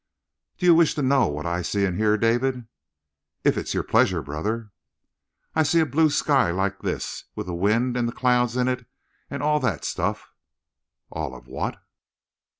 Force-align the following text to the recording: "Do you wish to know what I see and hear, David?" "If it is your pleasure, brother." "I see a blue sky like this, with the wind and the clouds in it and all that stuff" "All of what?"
"Do 0.57 0.65
you 0.65 0.73
wish 0.73 0.95
to 0.95 1.03
know 1.03 1.27
what 1.27 1.45
I 1.45 1.61
see 1.61 1.85
and 1.85 1.95
hear, 1.95 2.17
David?" 2.17 2.65
"If 3.43 3.55
it 3.55 3.65
is 3.67 3.75
your 3.75 3.83
pleasure, 3.83 4.23
brother." 4.23 4.71
"I 5.53 5.61
see 5.61 5.79
a 5.79 5.85
blue 5.85 6.09
sky 6.09 6.49
like 6.49 6.79
this, 6.79 7.25
with 7.35 7.45
the 7.45 7.53
wind 7.53 7.95
and 7.95 8.07
the 8.07 8.11
clouds 8.11 8.57
in 8.57 8.67
it 8.67 8.87
and 9.29 9.43
all 9.43 9.59
that 9.59 9.85
stuff" 9.85 10.31
"All 11.11 11.35
of 11.35 11.45
what?" 11.45 11.83